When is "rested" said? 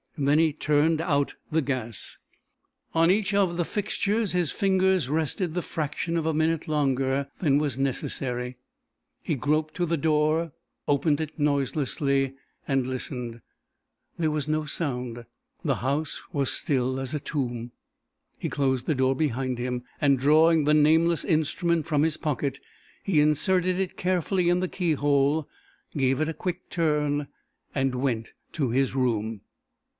5.09-5.53